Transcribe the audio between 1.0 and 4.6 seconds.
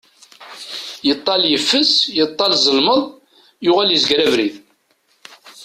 Yeṭall yeffes, yeṭall zelmeḍ, yuɣal izger abrid.